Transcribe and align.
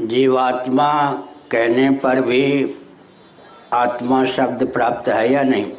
जीवात्मा 0.00 1.12
कहने 1.52 1.90
पर 1.90 2.20
भी 2.20 2.74
आत्मा 3.72 4.24
शब्द 4.24 4.72
प्राप्त 4.72 5.08
है 5.08 5.32
या 5.32 5.42
नहीं? 5.42 5.72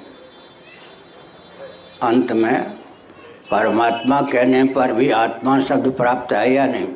अंत 2.04 2.32
में, 2.32 2.70
परमात्मा 3.52 4.22
कहने 4.22 4.64
पर 4.64 4.94
भी 4.94 5.12
आत्मा 5.12 5.60
शब्द 5.60 5.92
प्राप्त 5.92 6.34
है 6.34 6.54
या 6.54 6.66
नहीं? 6.66 6.88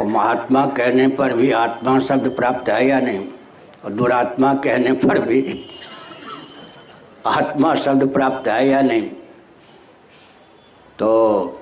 और 0.00 0.06
महात्मा 0.06 0.66
कहने 0.66 1.08
पर 1.08 1.34
भी 1.34 1.50
आत्मा 1.52 2.00
शब्द 2.00 2.28
प्राप्त 2.30 2.68
है 2.68 2.86
या 2.86 3.00
नहीं? 3.00 3.28
और 3.84 3.90
दुरात्मा 3.90 4.54
कहने 4.54 4.92
पर 4.92 5.18
भी 5.18 5.66
आत्मा 7.26 7.74
शब्द 7.74 8.12
प्राप्त 8.12 8.48
है 8.48 8.68
या 8.68 8.80
नहीं? 8.80 9.08
तो 10.98 11.60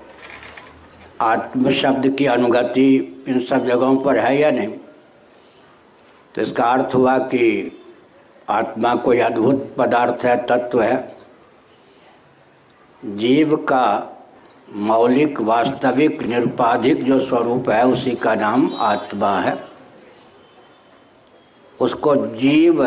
आत्म 1.22 1.70
शब्द 1.70 2.08
की 2.08 2.26
अनुगति 2.26 3.24
इन 3.28 3.40
सब 3.40 3.66
जगहों 3.66 3.96
पर 3.96 4.18
है 4.18 4.38
या 4.38 4.50
नहीं? 4.50 4.68
तो 6.34 6.42
इसका 6.42 6.64
अर्थ 6.64 6.94
हुआ 6.94 7.18
कि 7.18 7.72
आत्मा 8.48 8.94
कोई 8.94 9.18
अद्भुत 9.18 9.74
पदार्थ 9.78 10.24
है, 10.24 10.46
तत्व 10.46 10.80
है। 10.80 11.16
जीव 13.04 13.56
का 13.56 14.08
मौलिक, 14.72 15.40
वास्तविक, 15.40 16.22
निरुपाधिक 16.22 17.04
जो 17.04 17.18
स्वरूप 17.18 17.70
है, 17.70 17.86
उसी 17.86 18.10
का 18.10 18.34
नाम 18.34 18.74
आत्मा 18.78 19.40
है। 19.40 19.64
उसको 21.80 22.16
जीव 22.16 22.84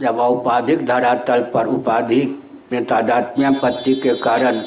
जब 0.00 0.18
औपाधिक 0.18 0.86
धरातल 0.86 1.40
पर 1.42 1.66
उपाधि 1.66 2.44
में 2.72 2.84
तादात्म्यापत्ति 2.84 3.94
के 3.94 4.14
कारण 4.14 4.62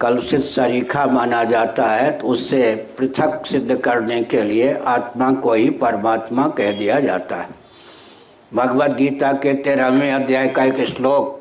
कलुषित 0.00 0.40
शरीखा 0.40 1.04
माना 1.06 1.42
जाता 1.44 1.84
है 1.84 2.10
तो 2.10 2.28
उससे 2.28 2.74
पृथक 2.98 3.46
सिद्ध 3.46 3.76
करने 3.76 4.20
के 4.22 4.42
लिए 4.42 4.72
आत्मा 4.88 5.32
को 5.32 5.52
ही 5.52 5.68
परमात्मा 5.70 6.46
कह 6.48 6.70
दिया 6.72 7.00
जाता 7.00 7.36
है। 7.36 7.48
भगवत 8.54 8.90
गीता 8.90 9.32
के 9.32 9.52
तेरहवें 9.54 10.12
अध्याय 10.12 10.48
का 10.48 10.64
एक 10.64 10.84
श्लोक 10.88 11.36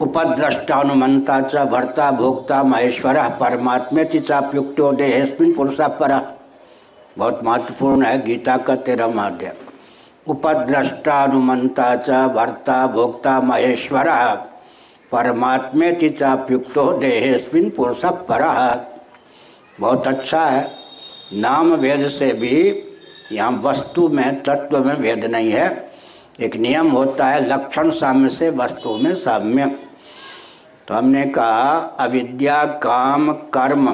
उपद्रष्टानुमंता 0.00 1.40
च 1.40 1.64
भर्ता 1.66 2.10
भोक्ता 2.10 2.62
महेश्वर 2.62 3.18
परमात्मे 3.40 4.04
चाप्युक्तो 4.06 4.92
देहेस्मिन 4.92 5.52
पुरुषा 5.52 5.88
पर। 6.00 6.12
बहुत 7.16 7.40
महत्वपूर्ण 7.44 8.04
है 8.04 8.20
गीता 8.26 8.56
का 8.56 8.74
तेरह 8.76 9.22
अध्याय। 9.22 9.54
उपद्रष्टानुमंता 10.26 11.94
च 11.96 12.10
भर्ता 12.34 12.86
भोक्ता 12.86 13.40
महेश्वर 13.40 14.08
परमात्मे 15.12 15.92
चाप्युक्तो 15.92 16.92
देहेस्मिन 16.92 17.70
पुरुष 17.70 18.04
पर। 18.04 18.42
बहुत 19.80 20.06
अच्छा 20.06 20.46
है। 20.46 20.72
नाम 21.32 21.74
वेद 21.74 22.08
से 22.08 22.32
भी 22.32 22.82
यहाँ 23.32 23.60
वस्तु 23.64 24.08
में, 24.08 24.42
तत्व 24.42 24.84
में 24.84 24.96
भेद 24.96 25.24
नहीं 25.24 25.50
है। 25.50 25.90
एक 26.40 26.56
नियम 26.56 26.90
होता 26.90 27.26
है, 27.26 27.48
लक्षण 27.48 27.90
साम्य 27.90 28.28
से 28.28 28.50
वस्तु 28.50 28.96
में 28.96 29.14
साम्य। 29.14 29.66
तो 30.88 30.94
हमने 30.94 31.24
कहा, 31.24 31.78
अविद्या, 31.78 32.64
काम, 32.64 33.32
कर्म 33.32 33.86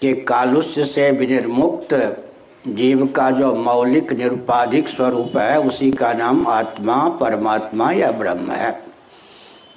के 0.00 0.12
कालुष्य 0.12 0.84
से 0.84 1.10
विनिर्मुक्त 1.10 2.22
जीव 2.66 3.06
का 3.06 3.30
जो 3.30 3.54
मौलिक 3.54 4.12
निरुपाधिक 4.12 4.88
स्वरूप 4.88 5.36
है, 5.36 5.60
उसी 5.60 5.90
का 5.90 6.12
नाम 6.12 6.46
आत्मा, 6.46 7.08
परमात्मा 7.08 7.92
या 7.92 8.10
ब्रह्म 8.10 8.50
है। 8.50 8.82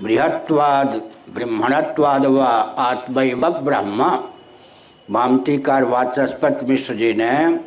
बृहत्वाद, 0.02 1.02
ब्रह्मणत्वाद 1.34 2.26
व 2.26 2.42
आत्म 2.78 3.50
ब्रह्म। 3.50 4.23
मामतीकार 5.12 5.84
वाचस्पत 5.84 6.59
मिश्र 6.70 6.94
जी 6.94 7.14
ने 7.14 7.59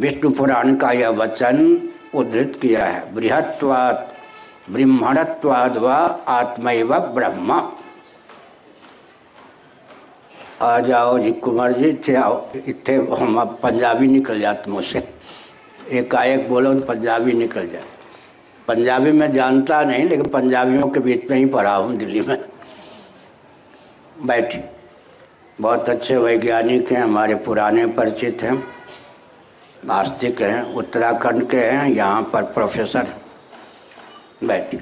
विष्णु 0.00 0.30
पुराण 0.30 0.76
का 0.76 0.90
यह 0.90 1.08
वचन 1.08 1.88
उद्धृत 2.14 2.58
किया 2.62 2.84
है। 2.84 3.14
बृहत्वाद 3.14 4.08
ब्रह्मणत्वाद 4.70 5.76
व 5.76 5.86
आत्मैव 6.28 6.98
ब्रह्म। 6.98 7.72
आ 10.62 10.78
जाओ 10.80 11.18
जी, 11.18 11.32
कुमार 11.32 11.72
जी 11.72 11.92
थे 12.08 12.14
आओ। 12.14 12.46
इतने 12.66 12.96
हम 12.96 13.40
अब 13.40 13.58
पंजाबी 13.62 14.06
निकल 14.08 14.40
जाते 14.40 14.70
मुझसे। 14.70 15.08
एकाएक 15.90 16.48
बोलो 16.48 16.74
तो 16.74 16.80
पंजाबी 16.80 17.32
निकल 17.32 17.68
जाए। 17.68 17.84
पंजाबी 18.68 19.12
मैं 19.12 19.32
जानता 19.32 19.82
नहीं, 19.82 20.04
लेकिन 20.04 20.26
पंजाबियों 20.26 20.88
के 20.88 21.00
बीच 21.00 21.30
में 21.30 21.36
ही 21.38 21.46
पढ़ा 21.46 21.74
हूँ, 21.74 21.96
दिल्ली 21.96 22.20
में। 22.20 22.44
बैठी। 24.26 24.60
बहुत 25.60 25.88
अच्छे 25.88 26.16
वैज्ञानिक 26.16 26.92
हैं, 26.92 27.02
हमारे 27.02 27.34
पुराने 27.34 27.86
परिचित 27.86 28.42
हैं। 28.42 28.54
नास्तिक 29.84 30.42
हैं, 30.42 30.74
उत्तराखंड 30.74 31.50
के 31.50 31.56
हैं, 31.56 31.88
यहाँ 31.88 32.22
पर 32.22 32.42
प्रोफेसर। 32.42 33.06
बैठी। 34.44 34.80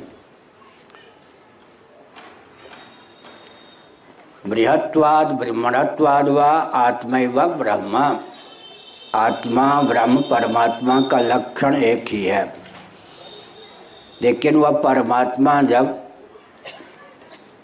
बृहत्वाद, 4.47 5.27
ब्रह्मणत्वाद 5.27 6.29
व 6.29 6.39
आत्मैव 6.75 7.41
ब्रह्म। 7.41 8.21
आत्मा, 9.15 9.83
ब्रह्म, 9.83 10.17
परमात्मा 10.17 11.01
का 11.01 11.19
लक्षण 11.19 11.75
एक 11.75 12.05
ही 12.09 12.25
है। 12.25 12.57
लेकिन 14.23 14.57
वह 14.57 14.71
परमात्मा 14.71 15.63
जब 15.63 16.01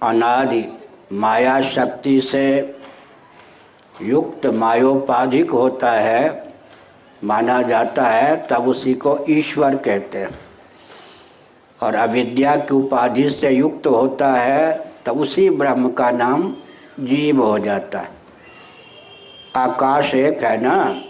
अनादि, 0.03 0.65
माया 1.13 1.61
शक्ति 1.61 2.21
से 2.21 2.77
युक्त, 4.03 4.47
मायोपाधिक 4.47 5.51
होता 5.51 5.93
है, 5.93 6.53
माना 7.25 7.63
जाता 7.63 8.03
है, 8.03 8.47
तब 8.49 8.69
उसी 8.69 8.95
को 8.95 9.25
ईश्वर 9.31 9.77
कहते 9.77 10.19
हैं। 10.19 10.51
और 11.83 11.95
अविद्या 11.95 12.57
की 12.57 12.75
उपाधि 12.75 13.31
से 13.31 13.51
युक्त 13.51 13.87
होता 13.87 14.33
है 14.33 14.91
तो 15.07 15.13
उसी 15.13 15.51
ब्रह्म 15.51 15.89
का 15.89 16.11
नाम 16.11 16.57
जीव 17.01 17.43
हो 17.43 17.59
जाता 17.59 17.99
है। 17.99 18.09
आकाश 19.57 20.15
एक 20.15 20.43
है 20.45 20.61
ना, 20.63 21.03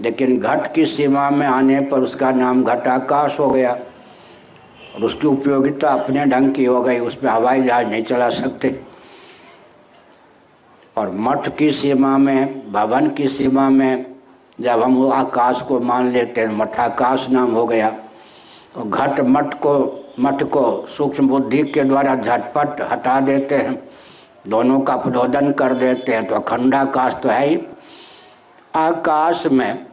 लेकिन 0.00 0.38
घट 0.38 0.74
की 0.74 0.84
सीमा 0.86 1.30
में 1.30 1.46
आने 1.46 1.80
पर 1.80 2.00
उसका 2.00 2.30
नाम 2.30 2.62
घटाकाश 2.64 3.38
हो 3.38 3.48
गया 3.50 3.72
और 4.94 5.04
उसकी 5.04 5.26
उपयोगिता 5.26 5.88
अपने 5.88 6.24
ढंग 6.24 6.54
की 6.54 6.64
हो 6.64 6.80
गई, 6.82 6.98
उसमें 6.98 7.30
हवाई 7.30 7.62
जहाज़ 7.62 7.86
नहीं 7.86 8.02
चला 8.02 8.28
सकते। 8.30 8.80
और 10.96 11.10
मठ 11.10 11.56
की 11.56 11.70
सीमा 11.70 12.16
में, 12.18 12.72
भवन 12.72 13.08
की 13.08 13.28
सीमा 13.28 13.68
में, 13.70 14.06
जब 14.60 14.82
हम 14.82 14.94
वो 14.94 15.10
आकाश 15.10 15.62
को 15.62 15.80
मान 15.80 16.10
लेते 16.10 16.40
हैं, 16.40 16.56
मठाकाश 16.56 17.28
नाम 17.30 17.52
हो 17.52 17.66
गया, 17.66 17.94
और 18.76 18.88
घट 18.88 19.20
मठ 19.20 19.54
को 19.54 19.74
मठ 20.20 20.42
को 20.42 20.86
सूक्ष्म 20.86 21.28
बुद्धि 21.28 21.62
के 21.64 21.84
द्वारा 21.84 22.14
झटपट 22.14 22.80
हटा 22.92 23.20
देते 23.20 23.54
हैं 23.54 23.90
दोनों 24.44 24.80
का 24.80 24.96
प्रदोदन 24.96 25.50
कर 25.52 25.72
देते 25.74 26.12
हैं 26.12 26.26
तो 26.26 26.34
अखंडाकाश 26.34 27.14
तो 27.22 27.28
है 27.28 27.46
ही। 27.46 27.60
आकाश 28.74 29.46
में 29.46 29.86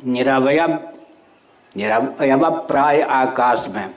निरवय 0.00 0.66
निरवय 1.74 2.36
प्राय 2.68 3.00
आकाश 3.02 3.68
में, 3.68 3.94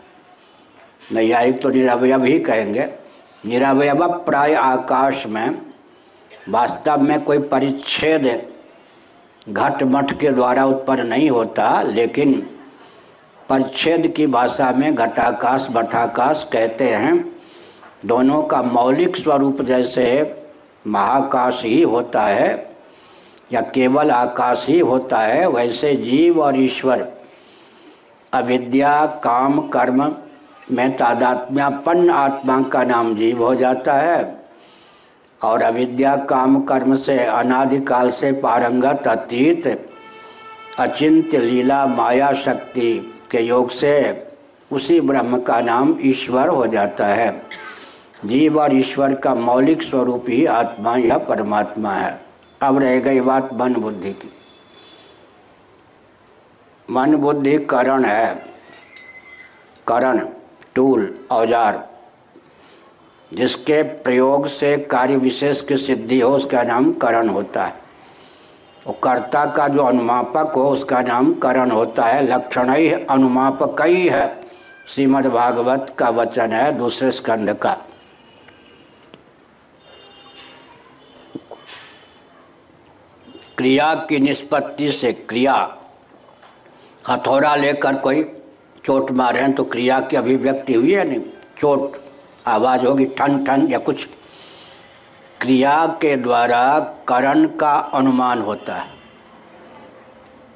नैयायिक 1.12 1.62
तो 1.62 1.70
निरवय 1.70 2.14
ही 2.26 2.40
कहेंगे 2.40 2.90
निरवय 3.46 3.94
प्राय 4.26 4.54
आकाश 4.56 5.26
में 5.28 5.62
वास्तव 6.50 7.02
में 7.02 7.24
कोई 7.24 7.38
परिच्छेद 7.48 8.26
घट 9.50 9.84
मठ 9.84 10.12
के 10.20 10.30
द्वारा 10.30 10.66
उत्पन्न 10.66 11.08
नहीं 11.08 11.30
होता, 11.30 11.82
लेकिन 11.82 12.34
परिच्छेद 13.50 14.08
की 14.08 14.28
भाषा 14.28 14.72
में 14.72 14.96
घटाकाश, 14.96 15.68
मठाकाश 15.72 16.48
कहते 16.54 16.90
हैं। 16.90 17.29
दोनों 18.06 18.42
का 18.42 18.62
मौलिक 18.62 19.18
स्वरूप 19.18 19.62
जैसे 19.62 20.36
महाकाश 20.88 21.64
ही 21.64 21.82
होता 21.82 22.22
है, 22.22 22.70
या 23.54 23.62
केवल 23.62 24.12
आकाश 24.12 24.66
ही 24.70 24.80
होता 24.80 25.18
है, 25.18 25.48
वैसे 25.48 25.96
जीव 25.96 26.42
और 26.42 26.60
ईश्वर, 26.60 27.08
अविद्या, 28.34 29.06
काम, 29.06 29.60
कर्म 29.60 30.16
में 30.72 30.96
तादात्म्यापन्न 30.96 32.10
आत्मा 32.10 32.62
का 32.62 32.84
नाम 32.84 33.16
जीव 33.16 33.44
हो 33.44 33.56
जाता 33.56 33.94
है, 33.94 34.40
और 35.44 35.62
अविद्या, 35.62 36.16
काम, 36.16 36.60
कर्म 36.62 36.96
से 36.96 37.26
अनादिकाल 37.26 38.10
से 38.10 38.32
पारंगत 38.32 39.08
अतीत, 39.08 39.68
अचिंत्य 40.80 41.38
लीला, 41.38 41.86
माया 41.86 42.34
शक्ति 42.34 43.16
के 43.32 43.40
योग 43.40 43.70
से 43.70 44.28
उसी 44.72 45.02
ब्रह्म 45.02 45.40
का 45.42 45.62
नाम 45.62 45.96
ईश्वर 46.02 46.48
हो 46.48 46.68
जाता 46.68 47.08
है। 47.08 47.42
जीव 48.26 48.60
और 48.60 48.74
ईश्वर 48.74 49.14
का 49.16 49.34
मौलिक 49.36 49.84
स्वरूप 49.84 50.26
ही 50.30 50.46
आत्मा 50.46 50.96
या 50.98 51.18
परमात्मा 51.18 51.94
है। 51.94 52.22
अब 52.62 52.78
रह 52.78 53.00
गई 53.00 53.22
बात 53.22 53.50
मन 53.54 53.74
बुद्धि 53.74 54.12
की। 54.14 54.32
मन 56.90 57.16
बुद्धि 57.16 57.58
करण 57.66 58.06
है। 58.06 58.34
करण, 59.88 60.20
टूल, 60.76 61.20
औज़ार, 61.32 61.88
जिसके 63.34 63.82
प्रयोग 63.84 64.48
से 64.48 64.78
कार्य 64.78 65.16
विशेष 65.16 65.62
की 65.62 65.78
सिद्धि 65.78 66.20
हो, 66.20 66.30
उसका 66.30 66.64
नाम 66.64 66.92
करण 66.94 67.30
होता 67.30 67.66
है। 67.66 67.74
और 68.88 69.00
कर्ता 69.04 69.46
का 69.46 69.68
जो 69.68 69.84
अनुमापक 69.84 70.54
हो, 70.56 70.70
उसका 70.70 71.02
नाम 71.02 71.34
करण 71.34 71.72
होता 71.72 72.04
है। 72.04 72.26
लक्षण 72.28 72.70
अनुमापक 73.06 73.82
ही। 73.82 74.08
है 74.08 74.42
श्रीमद् 74.88 75.28
भागवत 75.28 75.94
का 75.98 76.10
वचन 76.10 76.52
है, 76.52 76.72
दूसरे 76.72 77.12
स्कंद 77.12 77.54
का। 77.54 77.78
क्रिया 83.60 83.96
की 83.96 84.20
निष्पत्ति 84.20 84.92
से 84.92 85.14
क्रिया। 85.14 85.78
हथौड़ा 87.10 87.56
लेकर 87.56 87.96
कोई 87.96 88.24
चोट 88.86 89.12
मारे 89.12 89.40
हैं 89.40 89.54
तो 89.54 89.64
क्रिया 89.64 90.00
की 90.00 90.16
अभिव्यक्ति 90.16 90.74
हुई 90.74 90.94
है 90.94 91.08
नहीं? 91.08 91.20
चोट, 91.58 91.98
आवाज़ 92.48 92.86
होगी, 92.86 93.06
ठन 93.06 93.46
ठन 93.46 93.68
या 93.68 93.78
कुछ। 93.78 94.06
क्रिया 95.42 95.86
के 95.86 96.16
द्वारा 96.16 96.80
करण 96.80 97.46
का 97.46 97.74
अनुमान 97.74 98.42
होता 98.42 98.76
है। 98.76 98.90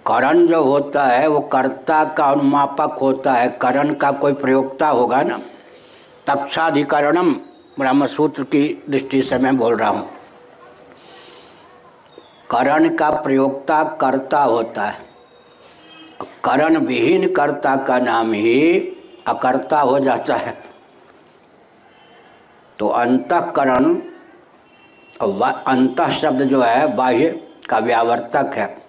करण 0.07 0.47
जो 0.47 0.63
होता 0.63 1.05
है, 1.05 1.27
वो 1.27 1.39
कर्ता 1.39 2.03
का 2.03 2.25
अनुमापक 2.25 2.97
होता 3.01 3.33
है। 3.33 3.49
करण 3.49 3.93
का 3.93 4.11
कोई 4.11 4.33
प्रयोगता 4.33 4.89
होगा 4.89 5.21
ना? 5.21 5.39
तक्षाधिकरणम, 6.27 7.33
ब्रह्मसूत्र 7.79 8.43
की 8.43 8.83
दृष्टि 8.89 9.23
से 9.23 9.37
मैं 9.37 9.57
बोल 9.57 9.75
रहा 9.75 9.89
हूँ। 9.89 10.09
करण 12.53 12.89
का 12.89 13.09
प्रयोगता 13.09 13.83
कर्ता 13.83 14.41
होता 14.43 14.83
है। 14.83 15.05
करण 16.43 16.77
विहीन 16.77 17.33
कर्ता 17.33 17.75
का 17.75 17.97
नाम 17.99 18.33
ही 18.33 18.79
अकर्ता 19.27 19.79
हो 19.79 19.99
जाता 19.99 20.35
है। 20.35 20.57
तो 22.79 22.87
अंतकरण 22.87 23.95
अंत 25.67 26.01
शब्द 26.11 26.43
जो 26.43 26.61
है, 26.61 26.95
बाह्य 26.95 27.29
का 27.69 27.77
व्यावर्तक 27.79 28.51
है। 28.55 28.83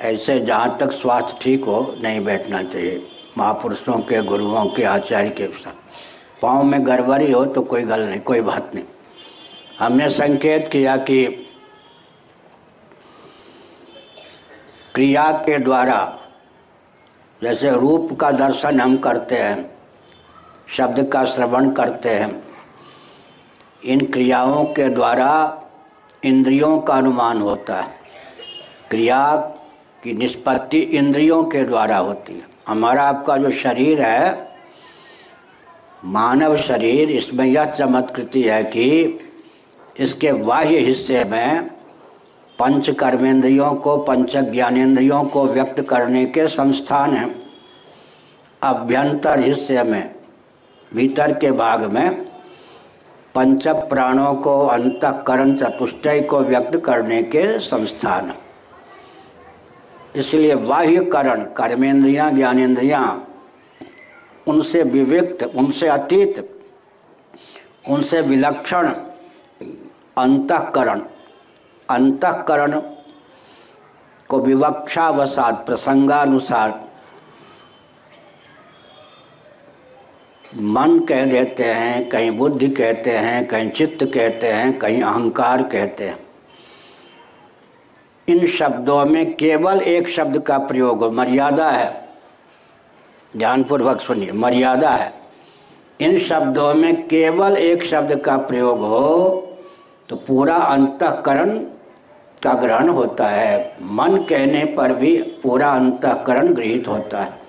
ऐसे 0.00 0.38
जहाँ 0.40 0.76
तक 0.80 0.92
स्वास्थ्य 0.92 1.38
ठीक 1.42 1.64
हो, 1.64 1.96
नहीं 2.02 2.24
बैठना 2.24 2.62
चाहिए। 2.62 3.06
महापुरुषों 3.38 3.98
के, 4.00 4.22
गुरुओं 4.22 4.64
के, 4.66 4.82
आचार्य 4.84 5.30
के 5.30 5.46
साथ। 5.46 6.42
पाँव 6.42 6.62
में 6.62 6.86
गड़बड़ी 6.86 7.32
हो 7.32 7.44
तो 7.44 7.60
कोई 7.62 7.82
गल 7.82 8.00
नहीं, 8.00 8.20
कोई 8.20 8.40
बात 8.40 8.70
नहीं। 8.74 8.84
हमने 9.80 10.08
संकेत 10.10 10.68
किया 10.68 10.96
कि 10.96 11.46
क्रिया 15.00 15.32
के 15.32 15.58
द्वारा, 15.58 16.18
जैसे 17.42 17.70
रूप 17.70 18.18
का 18.20 18.30
दर्शन 18.30 18.80
हम 18.80 18.96
करते 18.96 19.34
हैं, 19.34 19.78
शब्द 20.76 21.10
का 21.12 21.24
श्रवण 21.24 21.70
करते 21.70 22.08
हैं, 22.08 22.44
इन 23.84 24.00
क्रियाओं 24.00 24.64
के 24.64 24.88
द्वारा 24.88 25.62
इंद्रियों 26.24 26.78
का 26.78 26.94
अनुमान 26.94 27.40
होता 27.40 27.80
है। 27.80 27.94
क्रिया 28.90 29.36
की 30.04 30.12
निष्पत्ति 30.12 30.78
इंद्रियों 30.78 31.44
के 31.44 31.64
द्वारा 31.64 31.96
होती 31.96 32.32
है। 32.32 32.46
हमारा 32.68 33.02
आपका 33.02 33.36
जो 33.36 33.50
शरीर 33.50 34.02
है, 34.02 34.52
मानव 36.04 36.56
शरीर, 36.56 37.10
इसमें 37.10 37.44
यह 37.44 37.64
चमत्कृति 37.64 38.42
है 38.42 38.64
कि 38.64 39.18
इसके 39.96 40.32
बाह्य 40.32 40.78
हिस्से 40.78 41.24
में 41.24 41.79
पंच 42.60 42.90
कर्मेंद्रियों 42.90 43.74
को 43.74 43.96
पंच 43.96 44.36
ज्ञानेन्द्रियों 44.36 45.22
को 45.24 45.44
व्यक्त 45.44 45.80
करने 45.80 46.24
के 46.24 46.48
संस्थान 46.48 47.12
हैं। 47.12 47.42
अभ्यंतर 48.62 49.40
हिस्से 49.40 49.82
में, 49.82 50.14
भीतर 50.94 51.32
के 51.32 51.50
भाग 51.50 51.84
में 51.84 52.24
पंच 53.34 53.68
प्राणों 53.68 54.34
को, 54.34 54.66
अंतकरण 54.66 55.56
चतुष्टय 55.56 56.20
को 56.20 56.40
व्यक्त 56.40 56.76
करने 56.76 57.22
के 57.22 57.58
संस्थान। 57.58 58.32
इसलिए 60.16 60.54
बाह्यकरण, 60.54 61.42
कर्मेंद्रियाँ 61.42 62.30
ज्ञानेन्द्रियाँ 62.32 63.26
उनसे 64.46 64.82
विविक्त, 64.82 65.42
उनसे 65.44 65.88
अतीत, 65.88 66.62
उनसे 67.90 68.20
विलक्षण, 68.20 68.88
अंतकरण 70.18 71.00
अंतकरण 71.90 72.80
को 74.28 74.40
विवक्षावसाद 74.40 75.62
प्रसंगानुसार 75.66 76.78
मन 80.54 80.98
कह 80.98 81.24
देते 81.24 81.64
हैं, 81.64 82.08
कहीं 82.08 82.30
बुद्धि 82.30 82.68
कहते 82.68 83.10
हैं, 83.10 83.46
कहीं 83.48 83.70
चित्त 83.70 84.04
कहते 84.04 84.46
हैं, 84.46 84.78
कहीं 84.78 85.02
अहंकार 85.02 85.62
कहते 85.62 86.08
हैं। 86.08 86.18
इन 88.28 88.46
शब्दों 88.46 89.04
में 89.04 89.34
केवल 89.36 89.80
एक 89.80 90.08
शब्द 90.08 90.38
का 90.38 90.58
प्रयोग, 90.58 91.04
मर्यादा 91.14 91.70
है। 91.70 92.08
ध्यानपूर्वक 93.36 94.00
सुनिए, 94.00 94.32
मर्यादा 94.32 94.90
है। 94.90 95.12
इन 96.00 96.18
शब्दों 96.18 96.74
में 96.74 97.06
केवल 97.08 97.56
एक 97.56 97.84
शब्द 97.84 98.14
का 98.16 98.36
प्रयोग 98.36 98.80
हो 98.80 99.46
तो 100.08 100.16
पूरा 100.16 100.56
अंतकरण 100.56 101.58
का 102.44 102.52
ग्रहण 102.52 102.88
होता 102.88 103.26
है। 103.26 103.76
मन 103.82 104.16
कहने 104.16 104.64
पर 104.64 104.94
भी 104.94 105.16
पूरा 105.16 105.68
अंतकरण 105.68 106.54
गृहित 106.54 106.88
होता 106.88 107.20
है। 107.20 107.40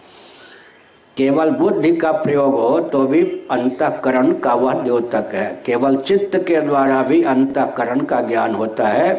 केवल 1.18 1.50
बुद्धि 1.50 1.96
का 1.96 2.12
प्रयोग 2.12 2.54
हो 2.54 2.80
तो 2.80 3.08
भी 3.08 3.22
अंतकरण 3.52 4.34
का 4.34 4.54
वह 4.54 4.74
द्योतक 4.74 5.32
है। 5.34 5.64
केवल 5.66 5.98
चित्त 5.98 6.38
के 6.48 6.62
द्वारा 6.62 7.04
भी 7.04 7.24
अंतकरण 7.24 8.00
का 8.00 8.22
ज्ञान 8.22 8.56
होता 8.56 8.88
है। 8.88 9.14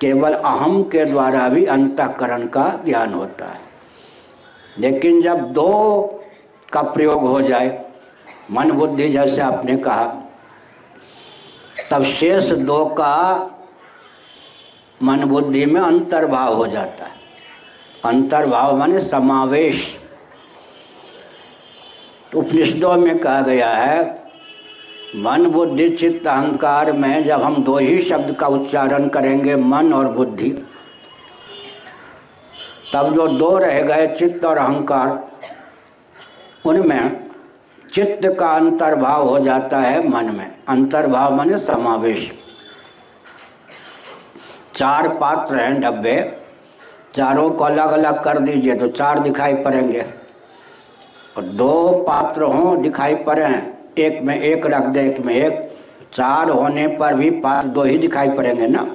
केवल 0.00 0.32
अहम 0.32 0.82
के 0.82 1.04
द्वारा 1.04 1.48
भी 1.48 1.64
अंतकरण 1.64 2.46
का 2.46 2.80
ज्ञान 2.84 3.14
होता 3.14 3.44
है। 3.44 3.60
लेकिन 4.78 5.22
जब 5.22 5.38
दो 5.38 6.02
का 6.72 6.82
प्रयोग 6.82 7.22
हो 7.22 7.40
जाए, 7.40 7.84
मन 8.50 8.70
बुद्धि 8.70 9.08
जैसे 9.08 9.40
आपने 9.40 9.76
कहा, 9.76 10.04
तब 11.90 12.02
शेष 12.02 12.50
दो 12.50 12.86
का 12.86 13.40
मन 15.02 15.24
बुद्धि 15.24 15.66
में 15.66 15.80
अंतर्भाव 15.80 16.54
हो 16.54 16.66
जाता 16.66 17.04
है। 17.04 17.12
अंतर्भाव 18.04 18.76
माने 18.76 19.00
समावेश। 19.00 19.96
उपनिषदों 22.36 22.96
में 22.96 23.18
कहा 23.18 23.40
गया 23.40 23.68
है, 23.68 24.24
मन, 25.16 25.46
बुद्धि, 25.46 25.88
चित्त, 25.90 26.26
अहंकार 26.26 26.92
में 26.92 27.24
जब 27.24 27.42
हम 27.42 27.56
दो 27.56 27.78
ही 27.78 27.98
शब्द 28.02 28.36
का 28.36 28.46
उच्चारण 28.46 29.08
करेंगे, 29.08 29.56
मन 29.56 29.92
और 29.92 30.08
बुद्धि, 30.08 30.50
तब 32.94 33.14
जो 33.14 33.26
दो 33.28 33.58
रह 33.58 33.82
गए, 33.82 34.06
चित्त 34.06 34.44
और 34.44 34.58
अहंकार, 34.58 35.30
उनमें 36.64 37.30
चित्त 37.94 38.36
का 38.40 38.46
अंतर्भाव 38.46 39.28
हो 39.28 39.38
जाता 39.40 39.78
है 39.78 40.08
मन 40.08 40.24
में। 40.24 40.54
अंतर्भाव 40.68 41.34
माने 41.34 41.58
समावेश। 41.58 42.32
चार 44.74 45.08
पात्र 45.08 45.56
हैं 45.56 45.80
डब्बे। 45.80 46.20
चारों 47.14 47.50
को 47.50 47.64
अलग 47.64 47.92
अलग 47.92 48.22
कर 48.24 48.38
दीजिए 48.38 48.74
तो 48.74 48.86
चार 48.88 49.18
दिखाई 49.18 49.54
पड़ेंगे। 49.54 50.04
और 51.36 51.42
दो 51.42 51.90
पात्र 52.08 52.42
हों, 52.42 52.80
दिखाई 52.82 53.14
पड़े 53.14 53.42
हैं। 53.42 53.78
एक 53.98 54.22
में 54.22 54.40
एक 54.40 54.66
रख 54.66 54.82
दे, 54.82 55.06
एक 55.08 55.20
में 55.20 55.34
एक। 55.34 55.68
चार 56.12 56.50
होने 56.50 56.86
पर 56.88 57.14
भी 57.14 57.30
पात्र 57.30 57.68
दो 57.68 57.82
ही 57.82 57.98
दिखाई 57.98 58.30
पड़ेंगे 58.30 58.66
ना? 58.66 58.86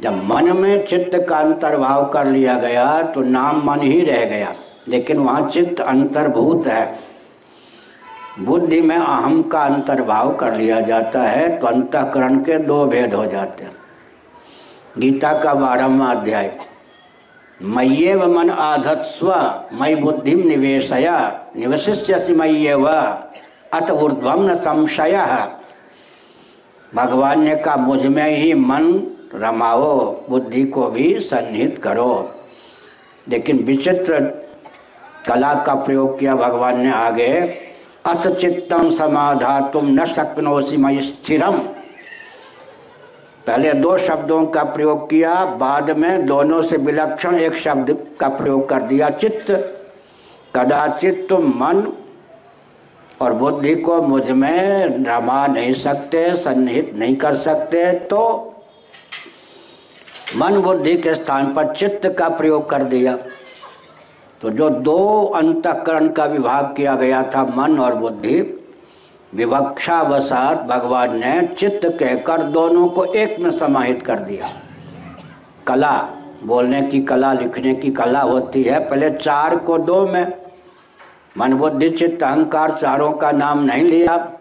जब 0.00 0.24
मन 0.24 0.56
में 0.56 0.86
चित्त 0.86 1.26
का 1.28 1.36
अंतर्भाव 1.36 2.08
कर 2.08 2.26
लिया 2.26 2.58
गया 2.58 3.02
तो 3.02 3.20
नाम 3.20 3.62
मन 3.64 3.80
ही 3.80 4.00
रह 4.00 4.24
गया। 4.24 4.54
लेकिन 4.88 5.18
वहाँ 5.18 5.48
चित्त 5.50 5.80
अंतर्भूत 5.80 6.66
है। 6.66 6.98
बुद्धि 8.40 8.80
में 8.80 8.96
अहम 8.96 9.42
का 9.42 9.60
अंतर्भाव 9.60 10.34
कर 10.34 10.54
लिया 10.54 10.80
जाता 10.80 11.22
है 11.22 11.58
तो 11.58 11.66
अंतकरण 11.66 12.36
के 12.38 12.58
दो 12.58 12.84
भेद 12.86 13.14
हो 13.14 13.26
जाते 13.26 13.64
हैं। 13.64 13.77
गीता 14.98 15.32
का 15.42 15.54
बारहवा 15.54 16.06
अध्याय। 16.06 16.56
मय्येव 17.62 18.38
मन 18.38 18.50
आधत्स्व 18.50 19.32
मई 19.72 19.94
बुद्धि 19.94 20.34
निवेशया, 20.34 21.40
निवशिष्यसि 21.56 22.32
मय्येव 22.32 22.88
अत 22.88 23.90
ऊर्ध्वम 23.90 24.50
न 24.50 24.54
संशय। 24.54 25.48
भगवान 26.94 27.40
ने 27.40 27.56
कहा, 27.56 27.76
मुझमें 27.76 28.36
ही 28.36 28.54
मन 28.54 29.16
रमाओ, 29.34 30.16
बुद्धि 30.30 30.64
को 30.64 30.88
भी 30.88 31.18
सन्निहित 31.18 31.78
करो। 31.78 32.34
लेकिन 33.28 33.58
विचित्र 33.58 34.20
कला 35.28 35.54
का 35.54 35.74
प्रयोग 35.74 36.18
किया 36.18 36.36
भगवान 36.36 36.80
ने 36.80 36.92
आगे, 36.92 37.40
अथ 38.06 38.28
चित्तम 38.28 38.90
समाधा 38.90 39.60
तुम 39.60 39.86
न 39.88 40.04
शक्नोसी 40.06 40.76
मई 40.76 41.00
स्थिरम। 41.00 41.58
पहले 43.48 43.72
दो 43.74 43.96
शब्दों 43.98 44.44
का 44.46 44.62
प्रयोग 44.64 45.08
किया, 45.10 45.44
बाद 45.56 45.90
में 45.98 46.26
दोनों 46.26 46.60
से 46.62 46.76
विलक्षण 46.78 47.34
एक 47.36 47.54
शब्द 47.56 47.96
का 48.20 48.28
प्रयोग 48.30 48.68
कर 48.68 48.82
दिया, 48.82 49.08
चित्त। 49.12 49.50
कदाचित 50.56 51.26
तुम 51.28 51.46
मन 51.56 51.82
और 53.20 53.32
बुद्धि 53.34 53.74
को 53.76 54.00
मुझमें 54.02 55.04
रमा 55.06 55.46
नहीं 55.46 55.72
सकते, 55.76 56.34
सन्निहित 56.36 56.92
नहीं 56.96 57.16
कर 57.16 57.34
सकते 57.36 57.92
तो 57.92 58.20
मन 60.36 60.60
बुद्धि 60.60 60.96
के 60.96 61.14
स्थान 61.14 61.52
पर 61.54 61.74
चित्त 61.74 62.06
का 62.18 62.28
प्रयोग 62.28 62.68
कर 62.70 62.82
दिया। 62.84 63.16
तो 64.40 64.50
जो 64.50 64.70
दो 64.70 65.24
अंतकरण 65.36 66.08
का 66.08 66.24
विभाग 66.26 66.74
किया 66.76 66.94
गया 66.96 67.22
था, 67.24 67.44
मन 67.56 67.78
और 67.78 67.94
बुद्धि 67.96 68.40
विवक्षावसात 69.34 70.62
भगवान 70.62 71.16
ने 71.16 71.54
चित्त 71.58 71.88
कहकर 71.88 72.42
दोनों 72.42 72.86
को 72.86 73.04
एक 73.04 73.40
में 73.40 73.50
समाहित 73.50 74.02
कर 74.02 74.18
दिया। 74.18 74.52
कला, 75.66 76.08
बोलने 76.44 76.82
की 76.82 77.00
कला, 77.00 77.32
लिखने 77.32 77.74
की 77.74 77.90
कला 77.90 78.20
होती 78.20 78.62
है, 78.62 78.88
पहले 78.88 79.10
चार 79.10 79.56
को 79.56 79.78
दो 79.78 80.06
में। 80.06 80.32
मन 81.38 81.52
बुद्धि 81.52 81.90
चित्त, 81.90 82.22
अहंकार 82.22 82.70
चारों 82.70 83.12
का 83.12 83.32
नाम 83.32 83.58
नहीं 83.58 83.82
लिया। 83.82 84.32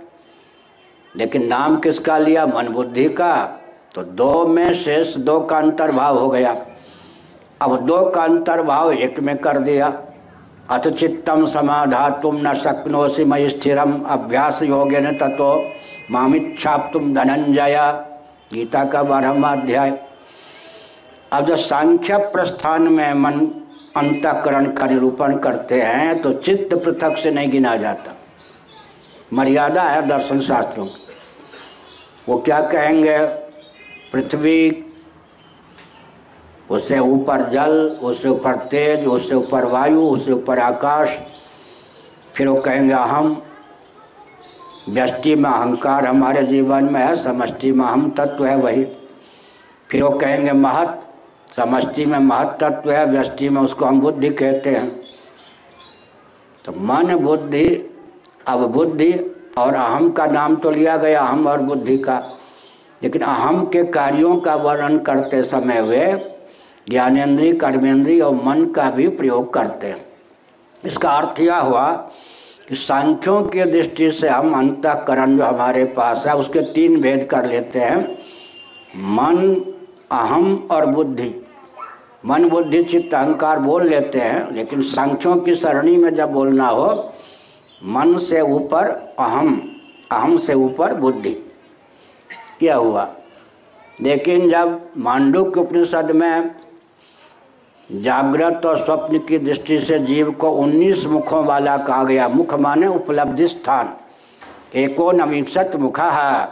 लेकिन 1.16 1.48
नाम 1.48 1.76
किसका 1.76 2.18
लिया? 2.18 2.46
मन 2.46 2.68
बुद्धि 2.68 3.06
का। 3.06 3.60
तो 3.96 4.04
दो 4.04 4.48
में 4.48 4.74
शेष 4.74 5.16
दो 5.16 5.40
का 5.40 5.58
अंतर्भाव 5.58 6.20
हो 6.20 6.30
गया। 6.30 6.66
अब 7.62 7.78
दो 7.78 8.10
का 8.10 8.22
अंतर्भाव 8.22 8.94
एक 8.94 9.20
में 9.20 9.38
कर 9.38 9.58
दिया। 9.58 10.02
अथ 10.70 10.88
चित्तम 10.88 11.46
समाधा 11.46 12.22
न 12.26 12.54
शक्नोसी 12.54 13.24
मई 13.24 13.50
स्थिरम 13.50 14.02
अभ्यास 14.02 14.64
योगे 14.64 15.00
न 15.00 15.12
तत्व 15.18 15.72
मामिच्छाप 16.12 16.90
तुम 16.94 17.14
धनंजय 17.14 17.78
गीता 18.54 18.84
का 18.84 19.04
बारहवा 19.04 19.52
अब 21.34 21.46
जब 21.46 21.56
सांख्य 21.56 22.18
प्रस्थान 22.18 22.82
में 22.82 23.14
मन 23.14 23.40
अंतकरण 23.98 24.66
का 24.72 24.86
निरूपण 24.86 25.38
करते 25.38 25.82
हैं 25.82 26.22
तो 26.22 26.34
चित्त 26.34 26.76
पृथक 26.76 27.18
से 27.18 27.32
नहीं 27.32 27.52
गिना 27.52 27.76
जाता। 27.76 28.16
मर्यादा 29.34 29.82
है 29.82 30.08
दर्शन 30.08 30.40
शास्त्रों 30.40 30.86
की। 30.86 31.06
वो 32.30 32.38
क्या 32.38 32.62
कहेंगे? 32.62 33.18
पृथ्वी 34.14 34.72
उससे 36.72 37.00
ऊपर 37.00 37.50
जल, 37.50 37.98
उससे 38.04 38.30
ऊपर 38.30 38.56
तेज, 38.56 39.06
उससे 39.06 39.36
ऊपर 39.36 39.66
वायु, 39.66 40.02
उससे 40.02 40.32
ऊपर 40.32 40.60
आकाश। 40.60 41.10
फिर 42.36 42.48
वो 42.48 42.62
कहेंगे 42.62 42.94
हम 42.94 43.42
व्यष्टि 44.90 45.36
में 45.36 45.50
अहंकार 45.50 46.06
हमारे 46.06 46.44
जीवन 46.44 46.84
में 46.84 47.02
है, 47.02 47.16
समष्टि 47.16 47.72
में 47.72 47.86
हम 47.86 48.10
तत्व 48.10 48.46
है 48.46 48.56
वही। 48.56 48.84
फिर 49.92 50.04
वो 50.04 50.10
कहेंगे, 50.10 50.52
महत, 50.52 51.04
समष्टि 51.56 52.06
में 52.06 52.20
महत 52.20 52.58
तत्व 52.62 52.92
है, 52.92 53.06
व्यष्टि 53.06 53.50
में 53.50 53.62
उसको 53.62 53.86
हम 53.86 54.02
बुद्धि 54.02 54.30
कहते 54.30 54.70
हैं। 54.70 55.02
तो 56.66 56.72
मन, 56.72 57.16
बुद्धि, 57.16 57.96
अब 58.48 58.60
बुद्धि 58.60 59.14
और 59.58 59.74
अहम 59.74 60.10
का 60.10 60.26
नाम 60.26 60.56
तो 60.56 60.72
लिया 60.72 60.98
गया, 60.98 61.22
अहम 61.22 61.48
और 61.48 61.62
बुद्धि 61.62 61.98
का। 61.98 62.24
लेकिन 63.04 63.22
अहम 63.22 63.66
के 63.66 63.84
कार्यों 63.84 64.38
का 64.38 64.56
वर्णन 64.56 64.98
करते 64.98 65.44
समय 65.44 65.82
वे 65.82 66.37
ज्ञानेन्द्रीय, 66.90 67.54
कर्मेंद्रीय 67.54 68.22
और 68.22 68.36
मन 68.36 68.66
का 68.66 68.90
भी 68.90 69.08
प्रयोग 69.08 69.54
करते 69.54 69.88
हैं। 69.88 70.06
इसका 70.86 71.10
अर्थ 71.10 71.40
यह 71.40 71.58
हुआ 71.58 71.92
कि 72.70 72.76
सांख्यों 72.76 73.44
की 73.44 73.64
दृष्टि 73.64 74.12
से 74.12 74.30
हम 74.30 74.54
अंतकरण 74.54 75.38
जो 75.38 75.44
हमारे 75.44 75.86
पास 75.86 76.24
है, 76.28 76.36
उसके 76.36 76.60
तीन 76.60 77.02
भेद 77.02 77.28
कर 77.32 77.46
लेते 77.46 77.80
हैं। 77.80 78.18
मन, 78.98 79.66
अहम 80.12 80.68
और 80.72 80.86
बुद्धि। 80.86 81.46
मन, 82.26 82.50
बुद्धि, 82.50 82.84
चित्त, 82.84 83.14
अहंकार 83.14 83.60
बोल 83.60 83.88
लेते 83.88 84.20
हैं, 84.20 84.52
लेकिन 84.52 84.82
सांख्यों 84.82 85.36
की 85.36 85.56
सरणी 85.56 85.98
में 85.98 86.16
जब 86.16 86.32
बोलना 86.32 86.68
हो, 86.68 87.14
मन 87.84 88.18
से 88.18 88.42
ऊपर 88.42 89.16
अहम 89.20 89.76
अहम 90.12 90.38
से 90.38 90.54
ऊपर 90.54 90.94
बुद्धि। 90.94 91.52
यह 92.64 92.76
हुआ। 92.76 93.16
लेकिन 94.02 94.50
जब 94.50 94.90
मांडू 94.98 95.44
के 95.44 95.60
उपनिषद 95.60 96.12
में 96.12 96.56
जागृत 97.92 98.62
और 98.66 98.78
स्वप्न 98.78 99.18
की 99.18 99.38
दृष्टि 99.38 99.80
से 99.80 100.00
जीव 100.00 100.32
को 100.32 100.50
19 100.50 101.06
मुखों 101.06 101.46
वाला 101.46 101.78
कहा 101.78 102.04
गया। 102.04 102.28
मुख 102.28 102.54
माने 102.54 102.88
उपलब्धि 102.88 103.48
स्थान। 103.48 103.94
एको 104.76 105.12
नविंशत 105.12 105.72
मुखा 105.76 106.12
है। 106.12 106.50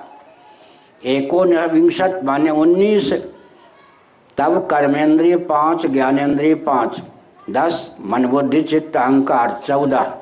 एको 1.05 1.43
नविंशत 1.43 2.21
माने 2.23 2.49
19 2.49 3.13
तब 4.37 4.67
कर्मेंद्रिय 4.71 5.37
पाँच 5.37 5.85
ज्ञानेन्द्रिय 5.85 6.55
पाँच, 6.55 7.01
दस 7.49 7.95
मन 8.01 8.25
बुद्धि 8.25 8.61
चित्त, 8.61 8.97
अहंकार, 8.97 9.61
चौदह। 9.67 10.17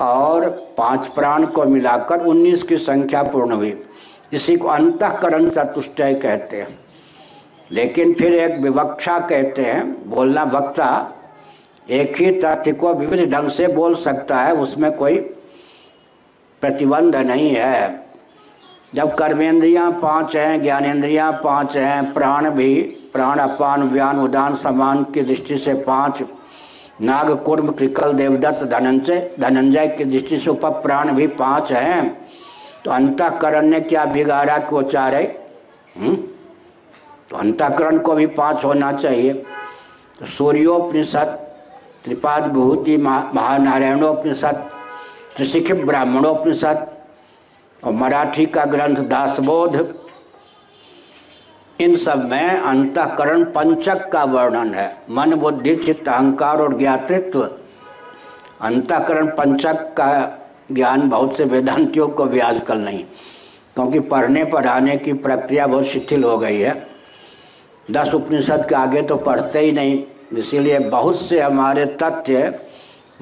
और 0.00 0.50
पाँच 0.78 1.06
प्राण 1.06 1.46
को 1.46 1.64
मिलाकर 1.64 2.20
19 2.20 2.62
की 2.62 2.76
संख्या 2.76 3.22
पूर्ण 3.22 3.52
हुई। 3.52 3.84
इसी 4.32 4.56
को 4.56 4.68
अंतकरण 4.68 5.50
चतुष्टय 5.50 6.14
कहते 6.14 6.56
हैं। 6.56 6.79
लेकिन 7.72 8.14
फिर 8.14 8.34
एक 8.34 8.60
विवक्षा 8.60 9.18
कहते 9.18 9.62
हैं, 9.62 10.10
बोलना 10.10 10.42
वक्ता, 10.42 11.16
एक 11.90 12.16
ही 12.16 12.30
तथ्य 12.30 12.72
को 12.72 12.94
विविध 12.94 13.30
ढंग 13.30 13.48
से 13.48 13.68
बोल 13.68 13.94
सकता 13.94 14.36
है, 14.36 14.54
उसमें 14.54 14.92
कोई 14.92 15.18
प्रतिबंध 16.60 17.16
नहीं 17.16 17.50
है। 17.50 18.04
जब 18.94 19.14
कर्मेंद्रियाँ 19.14 19.92
पाँच 19.92 20.36
हैं 20.36 20.62
ज्ञानेन्द्रियाँ 20.62 21.32
पाँच 21.32 21.76
हैं, 21.76 22.12
प्राण 22.14 22.50
भी, 22.50 22.82
प्राण 23.12 23.38
अपान, 23.38 23.82
व्यान, 23.82 24.20
उदान, 24.20 24.54
समान 24.54 25.04
की 25.04 25.20
दृष्टि 25.20 25.58
से 25.58 25.74
पाँच, 25.74 26.22
नाग, 27.00 27.44
कुर्म 27.44 27.70
कृकल 27.70 28.12
देवदत्त, 28.12 28.64
धनंजय 28.64 29.34
धनंजय 29.40 29.88
की 29.88 30.04
दृष्टि 30.04 30.38
से 30.38 30.50
उप 30.50 30.64
प्राण 30.64 31.12
भी 31.12 31.26
पाँच 31.26 31.72
हैं। 31.72 32.28
तो 32.84 32.90
अंतकरण 32.90 33.66
ने 33.66 33.80
क्या 33.80 34.04
बिगाड़ा 34.04 34.58
को 34.58 34.82
चार 34.82 35.14
हुँ? 35.98 36.29
तो 37.30 37.36
अंतकरण 37.36 37.98
को 37.98 38.14
भी 38.14 38.26
पाँच 38.28 38.64
होना 38.64 38.92
चाहिए। 38.92 39.32
तो 40.18 40.26
सूर्योपनिषद 40.26 41.38
त्रिपाद 42.04 42.46
विभूति 42.46 42.96
महानारायणोपनिषद, 42.96 44.68
त्रिशिख 45.36 45.72
ब्राह्मणोपनिषद 45.76 46.86
और 47.82 47.92
मराठी 47.92 48.46
का 48.46 48.64
ग्रंथ 48.64 48.96
दासबोध, 49.08 49.76
इन 51.78 51.96
सब 51.96 52.24
में 52.30 52.48
अंतकरण 52.48 53.44
पंचक 53.52 54.08
का 54.12 54.24
वर्णन 54.24 54.74
है। 54.74 54.88
मन, 55.10 55.34
बुद्धि, 55.34 55.76
चित्त, 55.76 56.08
अहंकार 56.08 56.60
और 56.60 56.76
ज्ञातृत्व। 56.78 57.48
अंतकरण 58.62 59.26
पंचक 59.28 59.94
का 59.96 60.10
ज्ञान 60.72 61.08
बहुत 61.08 61.36
से 61.36 61.44
वेदांतियों 61.44 62.08
को 62.08 62.24
भी 62.24 62.38
आजकल 62.40 62.78
नहीं, 62.78 63.02
क्योंकि 63.76 64.00
पढ़ने 64.00 64.44
पढ़ाने 64.46 64.96
की 64.96 65.12
प्रक्रिया 65.14 65.66
बहुत 65.66 65.84
शिथिल 65.86 66.24
हो 66.24 66.36
गई 66.38 66.58
है। 66.58 66.89
दस 67.90 68.14
उपनिषद 68.14 68.66
के 68.68 68.74
आगे 68.74 69.02
तो 69.02 69.16
पढ़ते 69.16 69.58
ही 69.58 69.72
नहीं। 69.72 70.02
इसीलिए 70.32 70.78
बहुत 70.78 71.20
से 71.20 71.40
हमारे 71.40 71.84
तथ्य 72.02 72.60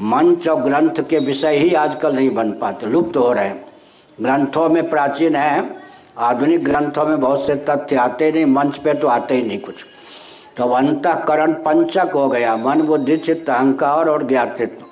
मंच 0.01 0.49
और 0.49 0.61
ग्रंथ 0.63 1.03
के 1.11 1.19
विषय 1.19 1.57
ही 1.57 1.75
आजकल 1.75 2.15
नहीं 2.15 2.31
बन 2.31 2.51
पाते, 2.53 2.87
लुप्त 2.87 3.17
हो 3.17 3.33
रहे 3.33 3.45
हैं। 3.45 3.65
ग्रंथों 4.23 4.69
में 4.69 4.91
प्राचीन 4.91 5.37
है, 5.37 5.81
आधुनिक 6.19 6.65
ग्रंथों 6.65 7.05
में 7.07 7.21
बहुत 7.21 7.47
से 7.47 7.55
तथ्य 7.55 7.97
आते 7.97 8.25
ही 8.25 8.33
नहीं, 8.33 8.47
मंच 8.47 8.79
पे 8.79 8.95
तो 8.95 9.09
आते 9.09 9.35
ही 9.35 9.43
नहीं 9.43 9.59
कुछ। 9.59 9.75
तो 10.57 10.65
अंतकरण 10.65 11.53
पंचक 11.53 12.11
हो 12.15 12.29
गया, 12.29 12.57
मन 12.57 12.83
बुद्धि, 12.83 13.17
चित्त, 13.17 13.51
अहंकार 13.51 14.09
और 14.09 14.27
ज्ञातृत्व। 14.27 14.85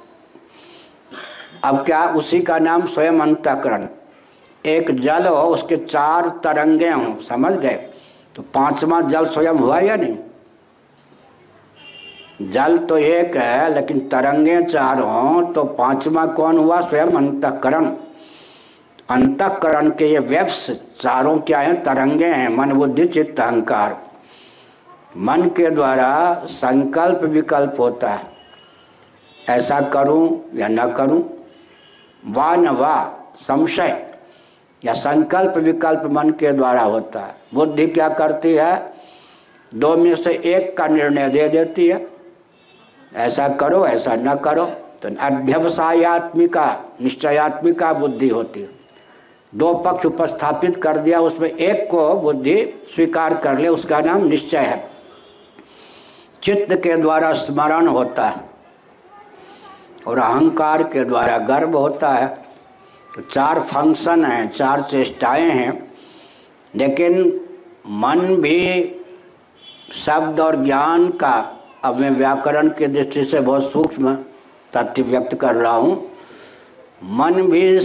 अब 1.64 1.85
क्या 1.85 2.04
उसी 2.09 2.40
का 2.40 2.59
नाम 2.59 2.85
स्वयं 2.85 3.21
अंतकरण? 3.21 3.87
एक 4.66 5.00
जल 5.00 5.26
हो, 5.26 5.37
उसके 5.37 5.76
चार 5.76 6.28
तरंगे 6.45 6.90
हों, 6.90 7.14
समझ 7.21 7.52
गए? 7.52 7.88
तो 8.37 8.43
पांचवा 8.43 9.00
जल 9.00 9.26
स्वयं 9.26 9.55
हुआ 9.55 9.81
या 9.81 9.97
नहीं? 9.97 10.16
जल 12.50 12.78
तो 12.78 12.99
एक 12.99 13.37
है, 13.37 13.75
लेकिन 13.75 13.99
तरंगे 13.99 14.62
चार 14.62 15.00
हों 15.00 15.52
तो 15.52 15.64
पांचवा 15.64 16.26
कौन 16.26 16.59
हुआ? 16.59 16.81
स्वयं 16.81 17.07
अंतकरण। 17.07 17.87
अंतकरण 19.11 19.90
के 19.90 20.07
ये 20.07 20.19
वेब्स 20.19 20.71
चारों 21.00 21.38
क्या 21.38 21.59
हैं? 21.59 21.83
तरंगे 21.83 22.26
हैं, 22.26 22.49
मन 22.49 22.73
बुद्धि, 22.73 23.07
चित्त, 23.07 23.40
अहंकार। 23.40 24.02
मन 25.16 25.43
के 25.43 25.71
द्वारा 25.71 26.35
संकल्प 26.45 27.21
विकल्प 27.23 27.76
होता 27.78 28.11
है। 28.11 28.21
ऐसा 29.49 29.81
करूँ 29.81 30.45
या 30.55 30.69
न 30.69 30.93
करूँ? 30.93 31.47
वा 32.26 32.57
न 32.57 32.69
वा, 32.69 33.19
संशय। 33.37 34.05
या 34.85 34.92
संकल्प 34.92 35.56
विकल्प 35.56 36.02
मन 36.04 36.30
के 36.30 36.52
द्वारा 36.52 36.83
होता 36.83 37.21
है। 37.21 37.35
बुद्धि 37.54 37.87
क्या 37.87 38.09
करती 38.09 38.54
है? 38.54 38.92
दो 39.75 39.97
में 39.97 40.14
से 40.14 40.33
एक 40.33 40.76
का 40.76 40.87
निर्णय 40.87 41.28
दे 41.28 41.49
देती 41.49 41.88
है। 41.88 42.06
ऐसा 43.14 43.49
करो, 43.49 43.87
ऐसा 43.87 44.16
न 44.16 44.35
करो। 44.35 44.66
तो 45.02 45.09
अध्यवसायत्मिका, 45.21 46.76
निश्चयात्मिका 47.00 47.92
बुद्धि 47.92 48.28
होती 48.28 48.61
है। 48.61 48.68
दो 49.54 49.75
पक्ष 49.75 50.06
उपस्थापित 50.06 50.76
कर 50.76 50.97
दिया, 50.99 51.21
उसमें 51.21 51.50
एक 51.50 51.90
को 51.90 52.14
बुद्धि 52.14 52.85
स्वीकार 52.95 53.37
कर 53.37 53.59
ले, 53.59 53.68
उसका 53.68 54.00
नाम 54.00 54.25
निश्चय 54.25 54.59
है। 54.59 54.90
चित्त 56.42 56.76
के 56.76 56.97
द्वारा 56.97 57.33
स्मरण 57.33 57.87
होता 57.87 58.25
है 58.25 58.50
और 60.06 60.18
अहंकार 60.18 60.83
के 60.83 61.04
द्वारा 61.04 61.38
गर्व 61.38 61.76
होता 61.76 62.09
है। 62.09 62.46
चार 63.20 63.61
फ़ंक्शन 63.61 64.25
हैं, 64.25 64.50
चार 64.50 64.80
चेष्टाएँ 64.80 65.50
हैं, 65.50 65.92
लेकिन 66.75 67.40
मन 67.88 68.20
भी 68.20 68.92
शब्द 69.92 70.40
और 70.40 70.64
ज्ञान 70.64 71.08
का 71.08 71.52
अब 71.85 72.00
मैं 72.00 72.11
व्याकरण 72.11 72.68
के 72.68 72.87
दृष्टि 72.87 73.25
से 73.25 73.40
बहुत 73.40 73.70
सूक्ष्म 73.70 74.14
तथ्य 74.76 75.02
व्यक्त 75.02 75.35
कर 75.35 75.54
रहा 75.54 75.73
हूँ। 75.73 76.11
मन 77.04 77.32
भी 77.32 77.80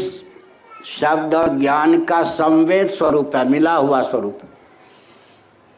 शब्द 0.85 1.35
और 1.35 1.59
ज्ञान 1.59 2.03
का 2.05 2.23
संवेद 2.23 2.87
स्वरूप 2.87 3.35
है, 3.35 3.49
मिला 3.49 3.73
हुआ 3.73 4.01
स्वरूप। 4.01 4.39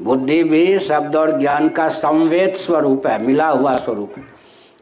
बुद्धि 0.01 0.43
भी 0.43 0.79
शब्द 0.79 1.15
और 1.15 1.39
ज्ञान 1.39 1.69
का 1.69 1.89
संवेद 1.89 2.53
स्वरूप 2.53 3.07
है, 3.07 3.23
मिला 3.23 3.49
हुआ 3.49 3.77
स्वरूप। 3.77 4.13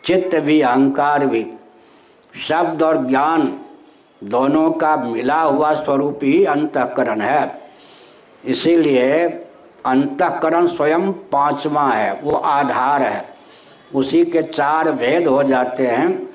चित्त 0.06 0.36
भी, 0.36 0.62
अहंकार 0.62 1.26
भी। 1.26 1.48
शब्द 2.48 2.84
और 2.84 3.08
ज्ञान 3.08 3.62
दोनों 4.24 4.72
का 4.72 4.96
मिला 4.98 5.42
हुआ 5.42 5.74
स्वरूप 5.74 6.20
ही 6.24 6.46
अंतकरण 6.46 7.22
है। 7.22 7.62
इसीलिए 8.46 9.28
अंतकरण 9.86 10.68
स्वयं 10.68 11.12
पांचवा 11.12 11.88
है, 11.88 12.22
वो 12.24 12.32
आधार 12.32 13.02
है। 13.02 13.26
उसी 13.96 14.26
के 14.26 14.42
चार 14.42 14.92
भेद 14.92 15.28
हो 15.28 15.44
जाते 15.44 15.88
हैं। 15.88 16.30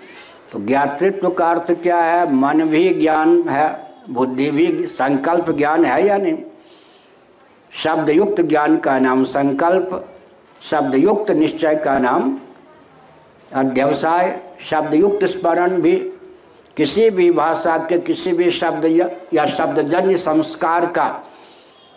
तो 0.53 0.67
ज्ञातृत्व 0.67 1.31
का 1.31 1.51
अर्थ 1.51 1.83
क्या 1.83 1.99
है? 1.99 2.35
मन 2.35 2.63
भी 2.63 2.95
ज्ञान 2.95 3.49
है, 3.49 3.95
बुद्धि 4.11 4.51
भी 4.51 4.87
संकल्प 4.87 5.51
ज्ञान 5.51 5.85
है 5.85 6.07
या 6.07 6.17
नहीं? 6.17 6.39
शब्द 7.85 8.11
युक्त 8.11 8.41
ज्ञान 8.41 8.77
का 8.77 8.99
नाम 8.99 9.25
संकल्प 9.25 10.09
शब्द 10.71 10.95
युक्त 10.95 11.31
निश्चय 11.31 11.75
का 11.75 11.99
नाम 11.99 12.39
अध्यवसाय 13.55 14.41
शब्द 14.71 14.95
युक्त 14.95 15.25
स्मरण 15.25 15.81
भी 15.81 16.13
किसी 16.77 17.09
भी 17.11 17.31
भाषा 17.31 17.77
के 17.79 17.99
किसी 17.99 18.33
भी 18.33 18.51
शब्द 18.51 18.85
या 19.35 19.47
शब्दजन्य 19.49 20.17
संस्कार 20.17 20.87
का 20.93 21.07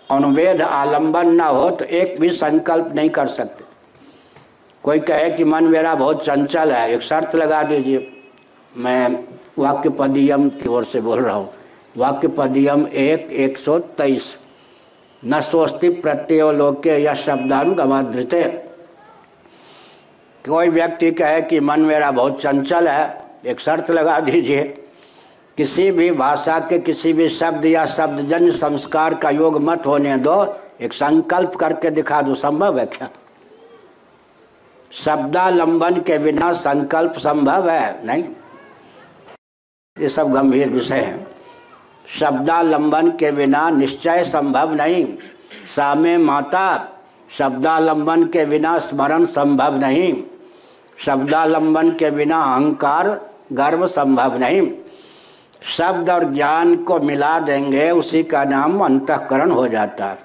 अनुवेद 0.09 0.61
आलंबन 0.61 1.33
ना 1.35 1.45
हो 1.45 1.69
तो 1.69 1.85
एक 1.85 2.19
भी 2.19 2.29
संकल्प 2.29 2.91
नहीं 2.95 3.09
कर 3.09 3.27
सकते। 3.27 3.63
कोई 4.83 4.99
कहे 4.99 5.29
कि 5.29 5.43
मन 5.43 5.63
मेरा 5.63 5.93
बहुत 5.95 6.23
चंचल 6.25 6.71
है, 6.71 6.91
एक 6.93 7.01
शर्त 7.01 7.35
लगा 7.35 7.61
दीजिए। 7.63 8.11
मैं 8.73 9.25
वाक्य 9.59 9.89
पदियम 9.89 10.49
की 10.49 10.69
ओर 10.69 10.83
से 10.85 11.01
बोल 11.01 11.19
रहा 11.19 11.35
हूँ। 11.35 11.49
वाक्य 11.97 12.27
पदियम 12.27 12.87
एक 12.87 13.31
एक 13.33 13.57
सौ 13.57 13.79
तेईस। 13.79 14.35
न 15.23 15.39
सोस्ति 15.41 15.89
प्रत्यय 16.01 16.51
लोके 16.51 16.97
या 16.97 17.13
शब्दानुगमाधृते। 17.17 18.43
कोई 20.43 20.69
व्यक्ति 20.69 21.11
कहे 21.11 21.41
कि 21.41 21.59
मन 21.59 21.79
मेरा 21.81 22.11
बहुत 22.11 22.41
चंचल 22.41 22.87
है 22.87 23.28
एक 23.45 23.59
शर्त 23.59 23.91
लगा 23.91 24.19
दीजिए। 24.19 24.63
किसी 25.57 25.91
भी 25.91 26.11
भाषा 26.11 26.59
के 26.59 26.79
किसी 26.79 27.13
भी 27.13 27.29
शब्द 27.29 27.65
या 27.65 27.85
शब्दजन्य 27.85 28.51
संस्कार 28.51 29.13
का 29.13 29.29
योग 29.29 29.61
मत 29.61 29.83
होने 29.85 30.17
दो। 30.17 30.59
एक 30.81 30.93
संकल्प 30.93 31.55
करके 31.55 31.89
दिखा 31.89 32.21
दो, 32.21 32.35
संभव 32.35 32.79
है 32.79 32.85
क्या? 32.85 33.09
शब्दालंबन 34.91 35.95
के 35.95 36.17
बिना 36.17 36.53
संकल्प 36.53 37.13
संभव 37.17 37.69
है? 37.69 38.05
नहीं। 38.05 38.23
ये 39.99 40.09
सब 40.09 40.31
गंभीर 40.31 40.69
विषय 40.69 40.95
है। 40.95 41.27
शब्दालंबन 42.19 43.07
के 43.07 43.31
बिना 43.31 43.69
निश्चय 43.69 44.23
संभव 44.23 44.73
नहीं। 44.73 45.17
सामे 45.75 46.17
माता, 46.17 46.89
शब्दालंबन 47.37 48.23
के 48.23 48.45
बिना 48.45 48.79
स्मरण 48.79 49.25
संभव 49.25 49.77
नहीं। 49.77 50.23
शब्दालंबन 51.05 51.91
के 51.91 52.11
बिना 52.11 52.41
अहंकार 52.41 53.28
गर्व 53.53 53.87
संभव 53.87 54.37
नहीं। 54.37 54.71
शब्द 55.77 56.09
और 56.09 56.23
ज्ञान 56.23 56.75
को 56.75 56.99
मिला 56.99 57.39
देंगे, 57.39 57.91
उसी 57.91 58.23
का 58.23 58.43
नाम 58.43 58.85
अंतकरण 58.85 59.51
हो 59.51 59.67
जाता 59.67 60.05
है। 60.05 60.17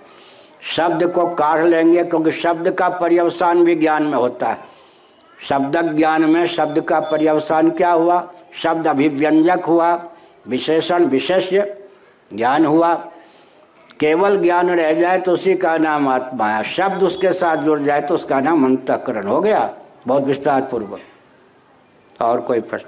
शब्द 0.63 1.07
को 1.07 1.27
काढ़ 1.27 1.65
लेंगे, 1.65 2.05
क्योंकि 2.05 2.33
शब्द 2.33 2.71
का 2.71 2.89
पर्यवसान 2.89 3.65
भी 3.65 3.75
ज्ञान 3.75 4.03
में 4.03 4.19
होता 4.19 4.49
है। 4.49 4.59
शब्द 5.49 5.97
ज्ञान 5.97 6.25
में 6.25 6.47
शब्द 6.47 6.81
का 6.81 7.01
पर्यवसान 7.01 7.71
क्या 7.71 7.91
हुआ? 7.91 8.33
शब्द 8.63 8.89
अभिव्यंजक 8.89 9.65
हुआ, 9.65 10.05
विशेषण 10.49 11.05
विशेष्य 11.05 11.87
ज्ञान 12.35 12.67
हुआ। 12.67 12.95
केवल 14.01 14.43
ज्ञान 14.43 14.71
रह 14.71 14.93
जाए 14.93 15.19
तो 15.19 15.33
उसी 15.33 15.55
का 15.55 15.77
नाम 15.79 16.09
आत्मा 16.09 16.49
है। 16.49 16.65
शब्द 16.65 17.03
उसके 17.03 17.33
साथ 17.33 17.57
जुड़ 17.57 17.79
जाए 17.81 18.01
तो 18.01 18.15
उसका 18.15 18.41
नाम 18.41 18.65
अंतकरण 18.65 19.27
हो 19.27 19.41
गया। 19.41 19.71
बहुत 20.07 20.25
विस्तार 20.25 20.63
पूर्वक 20.63 22.23
और 22.23 22.41
कोई 22.41 22.61
प्रश्न? 22.61 22.87